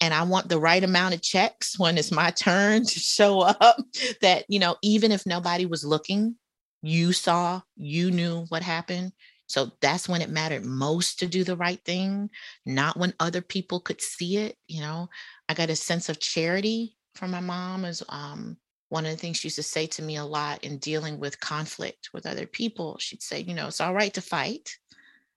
[0.03, 3.79] and i want the right amount of checks when it's my turn to show up
[4.21, 6.35] that you know even if nobody was looking
[6.83, 9.13] you saw you knew what happened
[9.49, 12.31] so that's when it mattered most to do the right thing
[12.65, 15.09] not when other people could see it you know
[15.49, 18.57] i got a sense of charity from my mom as um,
[18.89, 21.41] one of the things she used to say to me a lot in dealing with
[21.41, 24.71] conflict with other people, she'd say, you know, it's all right to fight.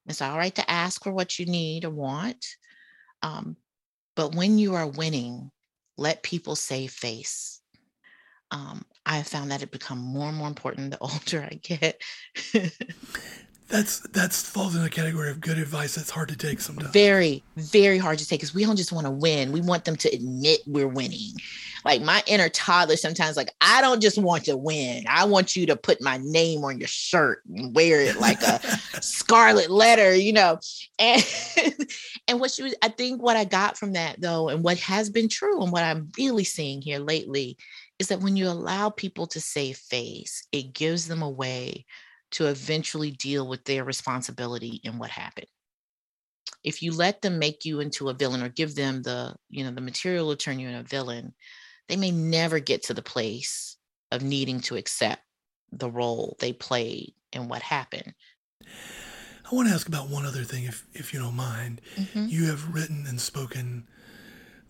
[0.07, 2.45] It's all right to ask for what you need or want.
[3.21, 3.57] Um,
[4.15, 5.51] but when you are winning,
[5.97, 7.61] let people save face.
[8.51, 12.01] Um, I have found that it become more and more important the older I get.
[13.71, 16.91] that's that's falls in a category of good advice that's hard to take sometimes.
[16.91, 19.51] Very, very hard to take because we don't just want to win.
[19.51, 21.31] We want them to admit we're winning.
[21.85, 25.05] Like my inner toddler sometimes, like I don't just want to win.
[25.09, 28.59] I want you to put my name on your shirt and wear it like a
[29.01, 30.59] scarlet letter, you know.
[30.99, 31.25] And
[32.27, 35.09] and what she was, I think what I got from that though, and what has
[35.09, 37.57] been true, and what I'm really seeing here lately,
[37.99, 41.85] is that when you allow people to save face, it gives them a way
[42.31, 45.47] to eventually deal with their responsibility in what happened.
[46.63, 49.71] If you let them make you into a villain or give them the, you know,
[49.71, 51.33] the material to turn you into a villain,
[51.87, 53.77] they may never get to the place
[54.11, 55.21] of needing to accept
[55.71, 58.13] the role they played in what happened.
[59.51, 61.81] I want to ask about one other thing, if if you don't mind.
[61.97, 62.27] Mm-hmm.
[62.29, 63.87] You have written and spoken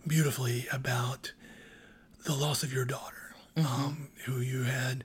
[0.06, 1.32] beautifully about
[2.24, 3.66] the loss of your daughter, mm-hmm.
[3.66, 5.04] um, who you had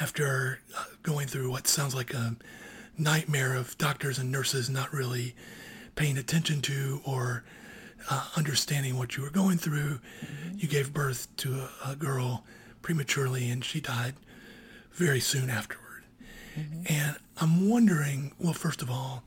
[0.00, 2.36] after uh, going through what sounds like a
[2.98, 5.34] nightmare of doctors and nurses not really
[5.94, 7.44] paying attention to or
[8.10, 10.00] uh, understanding what you were going through.
[10.24, 10.58] Mm-hmm.
[10.58, 12.44] You gave birth to a, a, girl
[12.82, 14.14] prematurely, and she died
[14.92, 16.04] very soon afterward.
[16.58, 16.82] Mm-hmm.
[16.88, 19.24] And I'm wondering, well, first of all,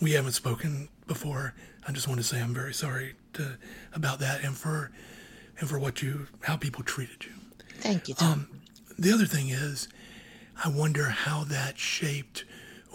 [0.00, 1.54] we haven't spoken before.
[1.86, 3.58] I just want to say I'm very sorry to,
[3.92, 4.90] about that, and for
[5.58, 7.32] and for what you how people treated you.
[7.80, 8.14] Thank you.
[8.14, 8.32] Tom.
[8.32, 8.57] Um,
[8.98, 9.88] the other thing is,
[10.62, 12.44] I wonder how that shaped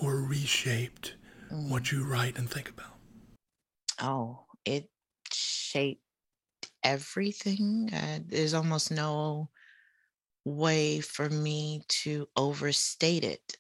[0.02, 1.16] or reshaped
[1.52, 1.70] mm.
[1.70, 2.94] what you write and think about.
[4.02, 4.90] Oh, it
[5.32, 6.02] shaped
[6.84, 7.90] everything.
[7.94, 9.50] Uh, there's almost no
[10.46, 13.58] way for me to overstate it.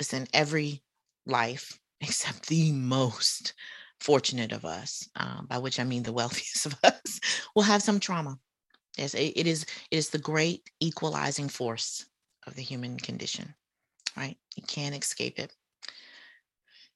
[0.00, 0.82] It's in every
[1.24, 3.54] life, except the most
[4.00, 7.20] fortunate of us, um, by which I mean the wealthiest of us,
[7.54, 8.38] will have some trauma.
[8.98, 9.64] It is.
[9.90, 12.06] It is the great equalizing force
[12.46, 13.54] of the human condition.
[14.16, 15.54] Right, you can't escape it.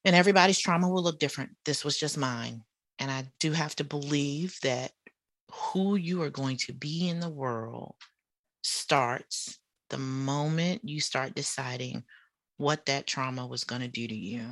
[0.03, 1.51] And everybody's trauma will look different.
[1.63, 2.63] This was just mine,
[2.99, 4.91] and I do have to believe that
[5.49, 7.95] who you are going to be in the world
[8.63, 12.03] starts the moment you start deciding
[12.57, 14.49] what that trauma was going to do to you,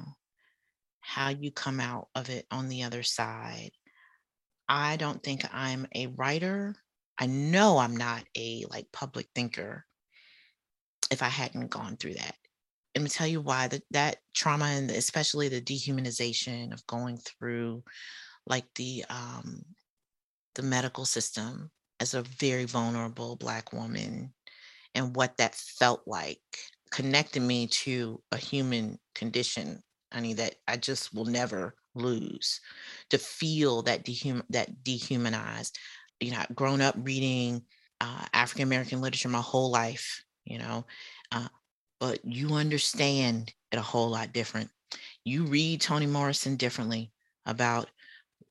[0.99, 3.71] how you come out of it on the other side.
[4.69, 6.75] I don't think I'm a writer.
[7.21, 9.85] I know I'm not a like public thinker
[11.11, 12.35] if I hadn't gone through that.
[12.95, 17.83] Let me tell you why that that trauma and especially the dehumanization of going through
[18.47, 19.63] like the um
[20.55, 24.33] the medical system as a very vulnerable Black woman
[24.95, 26.41] and what that felt like
[26.91, 29.81] connected me to a human condition,
[30.13, 32.59] honey, that I just will never lose.
[33.11, 35.77] To feel that dehum- that dehumanized.
[36.21, 37.63] You know, grown up reading
[38.01, 40.85] uh, African American literature my whole life, you know,
[41.31, 41.49] uh,
[41.99, 44.69] but you understand it a whole lot different.
[45.25, 47.11] You read Toni Morrison differently
[47.45, 47.89] about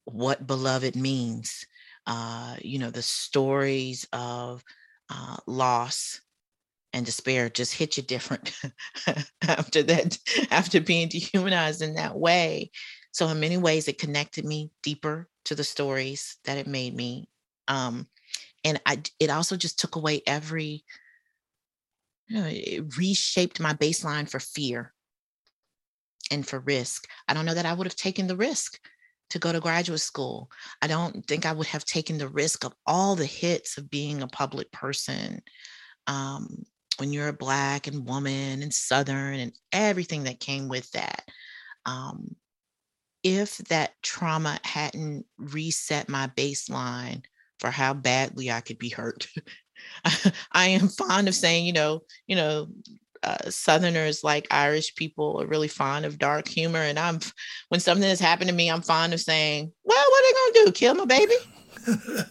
[0.06, 1.66] what beloved means
[2.06, 4.64] uh, you know, the stories of
[5.10, 6.20] uh, loss
[6.92, 8.52] and despair just hit you different
[9.48, 10.18] after that,
[10.50, 12.70] after being dehumanized in that way.
[13.12, 17.29] So, in many ways, it connected me deeper to the stories that it made me.
[17.70, 18.08] Um,
[18.64, 20.84] and I, it also just took away every,
[22.26, 24.92] you know, it reshaped my baseline for fear
[26.30, 27.06] and for risk.
[27.28, 28.78] I don't know that I would have taken the risk
[29.30, 30.50] to go to graduate school.
[30.82, 34.20] I don't think I would have taken the risk of all the hits of being
[34.22, 35.40] a public person.
[36.08, 36.64] Um,
[36.98, 41.22] when you're a Black and woman and Southern and everything that came with that.
[41.86, 42.36] Um,
[43.22, 47.22] if that trauma hadn't reset my baseline
[47.60, 49.28] for how badly I could be hurt.
[50.52, 52.68] I am fond of saying, you know, you know,
[53.22, 56.80] uh, Southerners, like Irish people, are really fond of dark humor.
[56.80, 57.20] And I'm,
[57.68, 60.66] when something has happened to me, I'm fond of saying, "Well, what are they gonna
[60.66, 60.72] do?
[60.72, 61.34] Kill my baby?"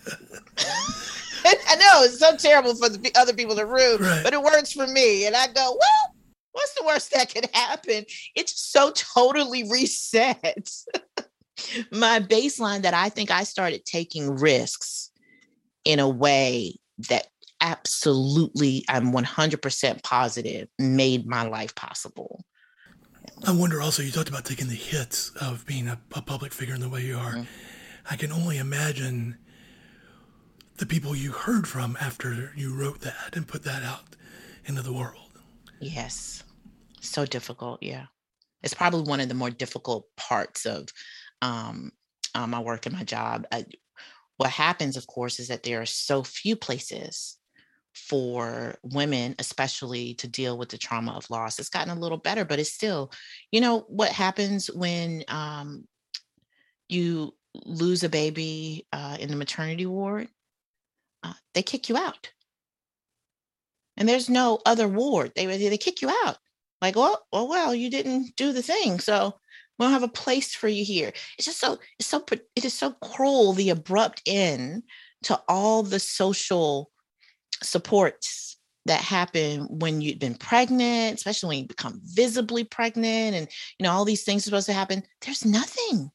[1.46, 4.24] I know it's so terrible for the other people to root, right.
[4.24, 5.28] but it works for me.
[5.28, 6.16] And I go, "Well,
[6.54, 10.86] what's the worst that could happen?" It's so totally resets
[11.92, 15.09] my baseline that I think I started taking risks
[15.86, 16.76] in a way
[17.10, 17.28] that
[17.62, 22.44] absolutely, I'm 100% positive, made my life possible.
[23.46, 26.76] I wonder also, you talked about taking the hits of being a, a public figure
[26.76, 27.34] in the way you are.
[27.34, 27.44] Mm-hmm.
[28.10, 29.38] I can only imagine
[30.78, 34.16] the people you heard from after you wrote that and put that out
[34.66, 35.30] into the world.
[35.80, 36.44] Yes.
[37.02, 37.84] So difficult.
[37.84, 38.06] Yeah.
[38.64, 40.88] It's probably one of the more difficult parts of
[41.42, 41.92] um,
[42.36, 43.46] uh, my work and my job.
[43.52, 43.66] I,
[44.40, 47.38] what happens, of course, is that there are so few places
[47.94, 51.60] for women, especially to deal with the trauma of loss.
[51.60, 53.12] It's gotten a little better, but it's still,
[53.52, 55.86] you know, what happens when um,
[56.88, 57.36] you
[57.66, 60.30] lose a baby uh, in the maternity ward?
[61.22, 62.32] Uh, they kick you out.
[63.98, 65.34] And there's no other ward.
[65.36, 66.38] They they kick you out.
[66.82, 69.38] Like, well, well, well, you didn't do the thing, so
[69.80, 71.14] we don't have a place for you here.
[71.38, 72.24] It's just so it's so
[72.56, 74.84] it is so cruel the abrupt end
[75.24, 76.92] to all the social
[77.64, 83.84] supports that happen when you've been pregnant, especially when you become visibly pregnant and you
[83.84, 85.04] know all these things are supposed to happen.
[85.22, 86.12] There's nothing.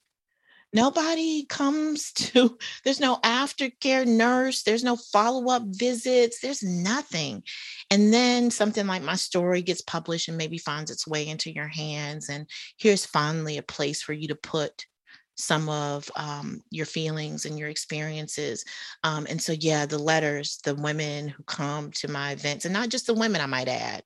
[0.75, 7.45] Nobody comes to, there's no aftercare nurse, there's no follow-up visits, there's nothing.
[7.91, 11.69] And then something like my story gets published and maybe finds its way into your
[11.69, 12.29] hands.
[12.29, 14.85] And here's finally a place for you to put
[15.37, 18.65] some of um, your feelings and your experiences.
[19.05, 22.89] Um, and so, yeah, the letters, the women who come to my events, and not
[22.89, 24.03] just the women, I might add,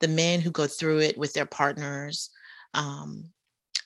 [0.00, 2.30] the men who go through it with their partners.
[2.74, 3.30] Um,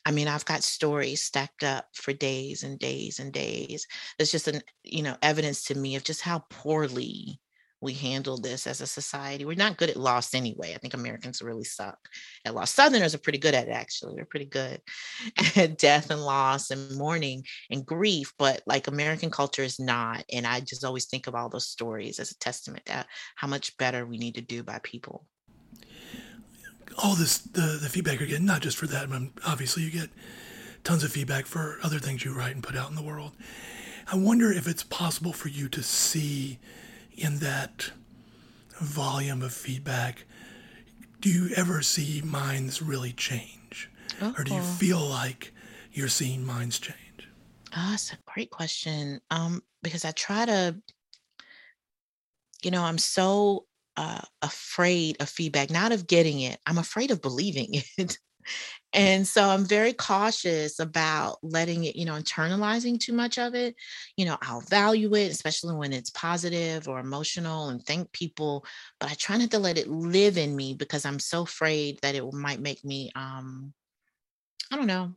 [0.04, 3.86] I mean, I've got stories stacked up for days and days and days.
[4.18, 7.40] It's just an, you know, evidence to me of just how poorly
[7.80, 9.44] we handle this as a society.
[9.44, 10.72] We're not good at loss anyway.
[10.74, 11.98] I think Americans really suck
[12.44, 12.70] at loss.
[12.72, 14.14] Southerners are pretty good at it, actually.
[14.14, 14.80] They're pretty good
[15.56, 20.24] at death and loss and mourning and grief, but like American culture is not.
[20.32, 23.76] And I just always think of all those stories as a testament to how much
[23.78, 25.26] better we need to do by people.
[26.98, 30.10] All this, the, the feedback you're getting, not just for that, but obviously you get
[30.84, 33.32] tons of feedback for other things you write and put out in the world.
[34.10, 36.58] I wonder if it's possible for you to see
[37.12, 37.92] in that
[38.80, 40.24] volume of feedback,
[41.20, 43.88] do you ever see minds really change?
[44.20, 45.52] Or do you feel like
[45.92, 47.28] you're seeing minds change?
[47.76, 49.20] Oh, that's a great question.
[49.30, 50.76] Um, because I try to,
[52.62, 53.66] you know, I'm so
[53.96, 56.58] uh, afraid of feedback, not of getting it.
[56.66, 58.18] I'm afraid of believing it.
[58.92, 63.74] And so I'm very cautious about letting it, you know, internalizing too much of it.
[64.16, 68.66] You know, I'll value it, especially when it's positive or emotional and thank people,
[69.00, 72.14] but I try not to let it live in me because I'm so afraid that
[72.14, 73.72] it might make me um
[74.70, 75.14] I don't know,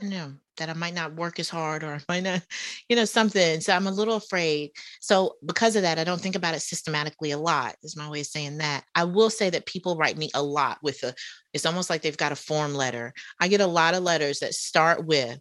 [0.00, 2.42] know that I might not work as hard or I might not,
[2.88, 3.60] you know, something.
[3.60, 4.70] So I'm a little afraid.
[5.00, 8.20] So because of that, I don't think about it systematically a lot, is my way
[8.20, 8.84] of saying that.
[8.94, 11.14] I will say that people write me a lot with a,
[11.52, 13.12] it's almost like they've got a form letter.
[13.40, 15.38] I get a lot of letters that start with,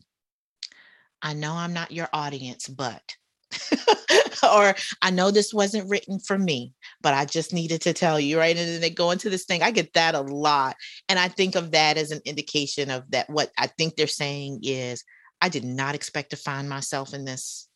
[1.22, 3.16] I know I'm not your audience, but
[4.43, 8.38] or I know this wasn't written for me, but I just needed to tell you,
[8.38, 8.56] right?
[8.56, 9.64] And then they go into this thing.
[9.64, 10.76] I get that a lot.
[11.08, 14.62] And I think of that as an indication of that what I think they're saying
[14.64, 15.04] is
[15.41, 17.68] I did not expect to find myself in this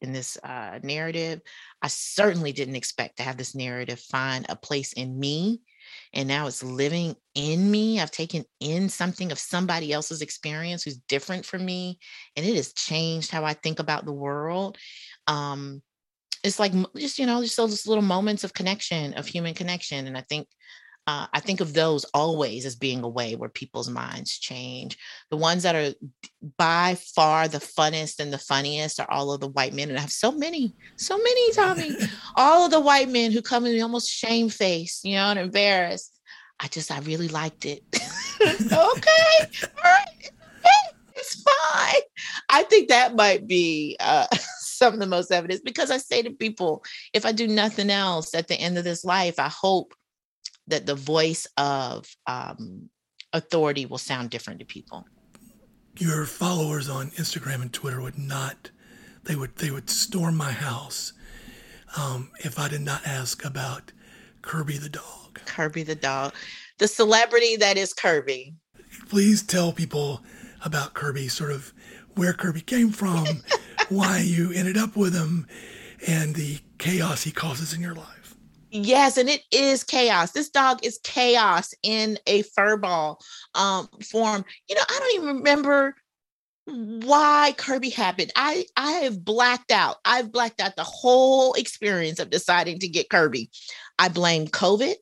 [0.00, 1.40] in this uh, narrative.
[1.82, 5.60] I certainly didn't expect to have this narrative find a place in me.
[6.14, 8.00] And now it's living in me.
[8.00, 11.98] I've taken in something of somebody else's experience who's different from me.
[12.36, 14.78] And it has changed how I think about the world
[15.26, 15.82] um
[16.42, 20.16] it's like just you know just those little moments of connection of human connection and
[20.16, 20.46] i think
[21.06, 24.96] uh, I think of those always as being a way where people's minds change.
[25.30, 25.94] The ones that are
[26.56, 29.90] by far the funnest and the funniest are all of the white men.
[29.90, 31.90] And I have so many, so many, Tommy,
[32.36, 36.18] all of the white men who come in almost shamefaced, you know, and embarrassed.
[36.58, 37.82] I just, I really liked it.
[38.40, 38.70] okay.
[38.72, 40.30] All right.
[41.16, 42.02] It's fine.
[42.48, 44.26] I think that might be uh,
[44.58, 46.82] some of the most evidence because I say to people,
[47.12, 49.94] if I do nothing else at the end of this life, I hope
[50.66, 52.88] that the voice of um,
[53.32, 55.04] authority will sound different to people.
[55.96, 58.70] Your followers on Instagram and Twitter would not,
[59.24, 61.12] they would they would storm my house
[61.96, 63.92] um, if I did not ask about
[64.42, 65.40] Kirby the dog.
[65.44, 66.34] Kirby the dog,
[66.78, 68.54] the celebrity that is Kirby.
[69.08, 70.22] Please tell people
[70.64, 71.72] about Kirby, sort of
[72.14, 73.26] where Kirby came from,
[73.88, 75.46] why you ended up with him
[76.06, 78.13] and the chaos he causes in your life.
[78.76, 80.32] Yes, and it is chaos.
[80.32, 83.20] This dog is chaos in a furball
[83.54, 84.44] um, form.
[84.68, 85.94] You know, I don't even remember
[86.66, 88.32] why Kirby happened.
[88.34, 89.98] I I have blacked out.
[90.04, 93.48] I've blacked out the whole experience of deciding to get Kirby.
[93.96, 94.96] I blame COVID.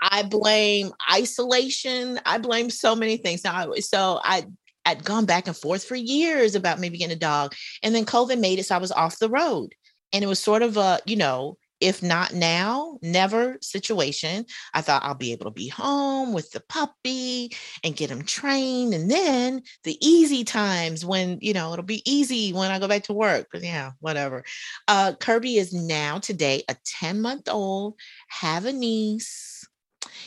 [0.00, 2.18] I blame isolation.
[2.24, 3.44] I blame so many things.
[3.44, 4.46] Now, so I
[4.86, 7.54] I'd gone back and forth for years about maybe getting a dog.
[7.82, 9.74] And then COVID made it so I was off the road.
[10.14, 14.46] And it was sort of a, you know, if not now, never situation.
[14.74, 17.54] I thought I'll be able to be home with the puppy
[17.84, 18.94] and get him trained.
[18.94, 23.04] And then the easy times when, you know, it'll be easy when I go back
[23.04, 23.48] to work.
[23.52, 24.44] But yeah, whatever.
[24.88, 27.94] Uh, Kirby is now today a 10 month old,
[28.32, 29.64] Havanese.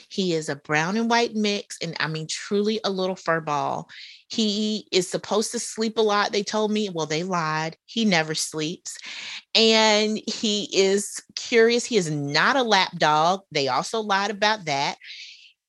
[0.10, 3.90] he is a brown and white mix, and I mean, truly a little fur ball.
[4.32, 6.32] He is supposed to sleep a lot.
[6.32, 7.76] They told me, well, they lied.
[7.86, 8.98] He never sleeps.
[9.54, 11.84] And he is curious.
[11.84, 13.42] He is not a lap dog.
[13.52, 14.96] They also lied about that.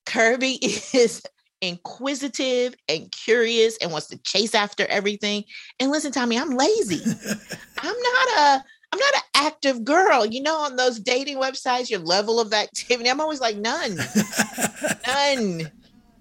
[0.07, 1.23] Kirby is
[1.61, 5.43] inquisitive and curious and wants to chase after everything.
[5.81, 7.03] And listen, Tommy, I'm lazy.
[7.79, 10.25] I'm not a I'm not an active girl.
[10.25, 13.11] You know, on those dating websites, your level of activity.
[13.11, 13.97] I'm always like, none,
[15.07, 15.73] none.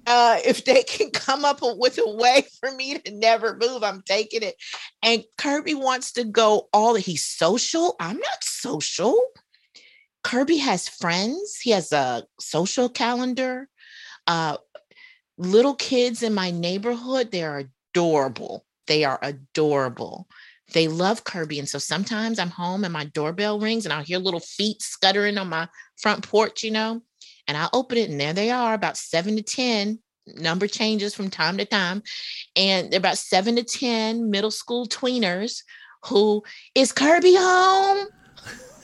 [0.08, 4.02] Uh, if they can come up with a way for me to never move, I'm
[4.06, 4.56] taking it.
[5.04, 7.96] And Kirby wants to go all he's social.
[8.00, 9.20] I'm not social.
[10.24, 11.58] Kirby has friends.
[11.62, 13.68] He has a social calendar.
[14.28, 14.58] Uh,
[15.38, 18.66] little kids in my neighborhood, they're adorable.
[18.88, 20.28] They are adorable.
[20.74, 21.60] They love Kirby.
[21.60, 25.38] And so sometimes I'm home and my doorbell rings and I'll hear little feet scuttering
[25.38, 27.02] on my front porch, you know,
[27.48, 30.00] and I open it and there they are, about seven to 10.
[30.38, 32.04] Number changes from time to time.
[32.56, 35.64] And they're about seven to 10 middle school tweeners
[36.06, 36.44] who
[36.76, 38.08] is Kirby home?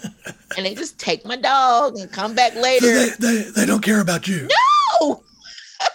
[0.57, 2.85] and they just take my dog and come back later.
[2.85, 4.47] So they, they, they don't care about you.
[5.01, 5.23] No.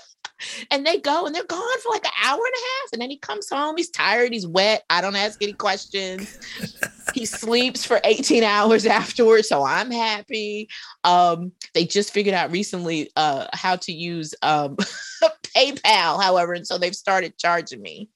[0.70, 2.92] and they go and they're gone for like an hour and a half.
[2.92, 3.76] And then he comes home.
[3.76, 4.32] He's tired.
[4.32, 4.82] He's wet.
[4.90, 6.38] I don't ask any questions.
[7.14, 9.48] he sleeps for 18 hours afterwards.
[9.48, 10.68] So I'm happy.
[11.04, 14.76] Um, they just figured out recently uh, how to use um,
[15.56, 16.54] PayPal, however.
[16.54, 18.08] And so they've started charging me.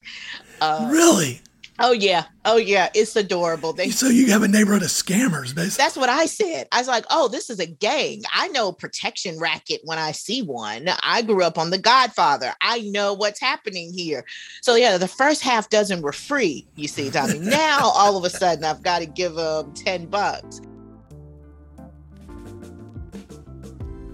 [0.61, 1.41] Uh, really?
[1.79, 3.71] Oh yeah, oh yeah, it's adorable.
[3.71, 5.83] They, so you have a neighborhood of scammers, basically.
[5.83, 6.67] That's what I said.
[6.71, 8.23] I was like, oh, this is a gang.
[8.33, 10.89] I know protection racket when I see one.
[11.03, 12.53] I grew up on The Godfather.
[12.61, 14.25] I know what's happening here.
[14.61, 16.67] So yeah, the first half dozen were free.
[16.75, 17.37] You see, Tommy.
[17.39, 20.61] now all of a sudden, I've got to give them ten bucks.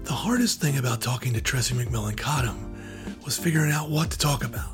[0.02, 2.74] The hardest thing about talking to Tressie McMillan Cottom
[3.24, 4.73] was figuring out what to talk about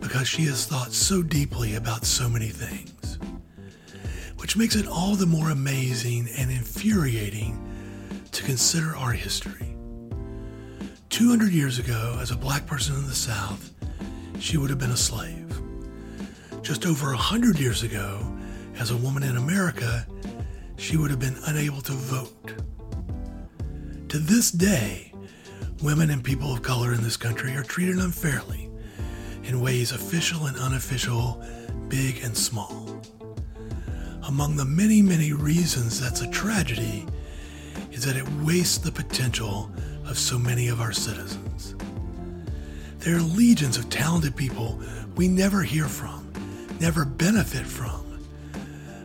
[0.00, 3.18] because she has thought so deeply about so many things,
[4.38, 7.58] which makes it all the more amazing and infuriating
[8.32, 9.76] to consider our history.
[11.10, 13.72] 200 years ago, as a black person in the South,
[14.38, 15.60] she would have been a slave.
[16.62, 18.26] Just over 100 years ago,
[18.78, 20.06] as a woman in America,
[20.76, 22.54] she would have been unable to vote.
[24.08, 25.12] To this day,
[25.82, 28.69] women and people of color in this country are treated unfairly
[29.44, 31.42] in ways official and unofficial,
[31.88, 33.00] big and small.
[34.24, 37.06] Among the many, many reasons that's a tragedy
[37.90, 39.70] is that it wastes the potential
[40.06, 41.74] of so many of our citizens.
[42.98, 44.80] There are legions of talented people
[45.16, 46.30] we never hear from,
[46.80, 48.20] never benefit from,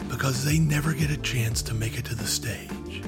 [0.09, 3.01] because they never get a chance to make it to the stage.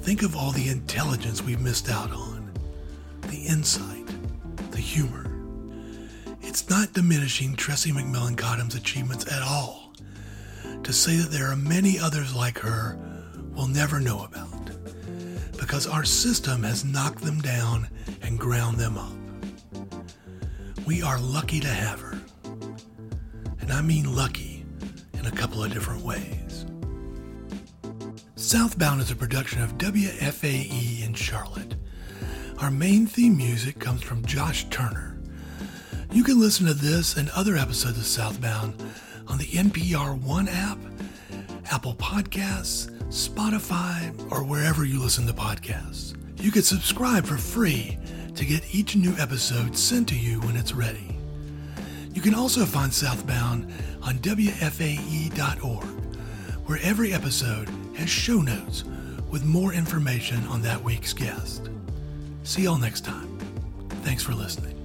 [0.00, 2.50] Think of all the intelligence we've missed out on,
[3.28, 4.08] the insight,
[4.70, 5.29] the humor.
[6.50, 9.92] It's not diminishing Tressie McMillan Cottom's achievements at all
[10.82, 12.98] to say that there are many others like her
[13.54, 14.68] we'll never know about
[15.60, 17.88] because our system has knocked them down
[18.22, 19.12] and ground them up.
[20.88, 22.18] We are lucky to have her.
[23.60, 24.66] And I mean lucky
[25.12, 26.66] in a couple of different ways.
[28.34, 31.76] Southbound is a production of WFAE in Charlotte.
[32.58, 35.09] Our main theme music comes from Josh Turner.
[36.12, 38.74] You can listen to this and other episodes of Southbound
[39.28, 40.78] on the NPR One app,
[41.70, 46.16] Apple Podcasts, Spotify, or wherever you listen to podcasts.
[46.40, 47.96] You can subscribe for free
[48.34, 51.16] to get each new episode sent to you when it's ready.
[52.12, 55.84] You can also find Southbound on WFAE.org,
[56.66, 58.82] where every episode has show notes
[59.30, 61.70] with more information on that week's guest.
[62.42, 63.38] See y'all next time.
[64.02, 64.79] Thanks for listening.